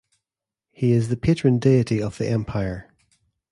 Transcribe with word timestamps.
He 0.71 0.93
is 0.93 1.09
the 1.09 1.15
patron 1.15 1.59
deity 1.59 2.01
of 2.01 2.17
The 2.17 2.27
Empire. 2.27 2.91